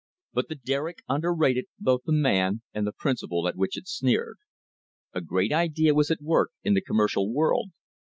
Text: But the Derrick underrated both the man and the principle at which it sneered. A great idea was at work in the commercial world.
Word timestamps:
But 0.33 0.49
the 0.49 0.55
Derrick 0.55 1.03
underrated 1.07 1.65
both 1.79 2.01
the 2.07 2.11
man 2.11 2.63
and 2.73 2.87
the 2.87 2.91
principle 2.91 3.47
at 3.47 3.55
which 3.55 3.77
it 3.77 3.87
sneered. 3.87 4.37
A 5.13 5.21
great 5.21 5.53
idea 5.53 5.93
was 5.93 6.09
at 6.09 6.23
work 6.23 6.49
in 6.63 6.73
the 6.73 6.81
commercial 6.81 7.31
world. 7.31 7.69